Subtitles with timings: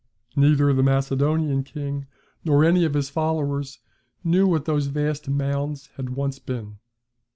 [0.35, 2.07] Neither the Macedonian king
[2.43, 3.77] nor any of his followers
[4.23, 6.77] knew what those vast mounds had once been.